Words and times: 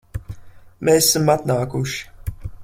Mēs 0.89 1.09
esam 1.09 1.29
atnākuši 1.35 2.09